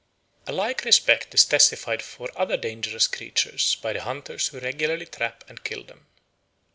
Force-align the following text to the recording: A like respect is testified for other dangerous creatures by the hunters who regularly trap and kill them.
A 0.47 0.51
like 0.51 0.83
respect 0.83 1.31
is 1.35 1.45
testified 1.45 2.01
for 2.01 2.31
other 2.35 2.57
dangerous 2.57 3.05
creatures 3.05 3.75
by 3.83 3.93
the 3.93 4.01
hunters 4.01 4.47
who 4.47 4.59
regularly 4.59 5.05
trap 5.05 5.43
and 5.47 5.63
kill 5.63 5.83
them. 5.83 6.07